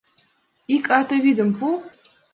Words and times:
Ик 0.75 0.85
ате 0.99 1.15
вӱдым 1.23 1.49
пу. 1.57 1.67